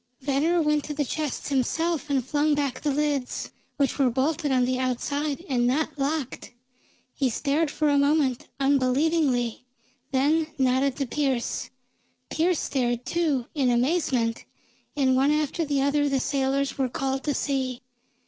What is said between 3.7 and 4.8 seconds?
which were bolted on the